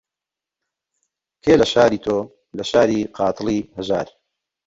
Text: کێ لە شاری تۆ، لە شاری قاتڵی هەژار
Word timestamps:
کێ 1.43 1.53
لە 1.61 1.65
شاری 1.73 1.99
تۆ، 2.05 2.17
لە 2.57 2.63
شاری 2.71 2.99
قاتڵی 3.15 3.59
هەژار 3.77 4.07